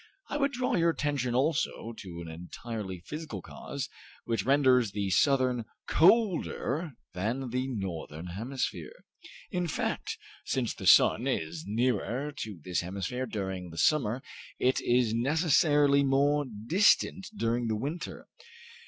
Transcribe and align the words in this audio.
I 0.31 0.37
would 0.37 0.53
draw 0.53 0.73
your 0.73 0.89
attention 0.89 1.35
also 1.35 1.93
to 1.95 2.21
an 2.21 2.27
entirely 2.27 3.01
physical 3.05 3.39
cause, 3.39 3.87
which 4.25 4.45
renders 4.47 4.93
the 4.93 5.11
Southern 5.11 5.63
colder 5.85 6.93
than 7.13 7.51
the 7.51 7.67
Northern 7.67 8.25
Hemisphere. 8.25 9.05
In 9.51 9.67
fact, 9.67 10.17
since 10.43 10.73
the 10.73 10.87
sun 10.87 11.27
is 11.27 11.65
nearer 11.67 12.31
to 12.37 12.59
this 12.63 12.81
hemisphere 12.81 13.27
during 13.27 13.69
the 13.69 13.77
summer, 13.77 14.23
it 14.57 14.81
is 14.81 15.13
necessarily 15.13 16.03
more 16.03 16.45
distant 16.45 17.29
during 17.37 17.67
the 17.67 17.75
winter. 17.75 18.27